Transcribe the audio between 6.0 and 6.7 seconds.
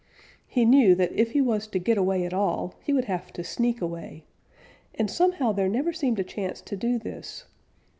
a chance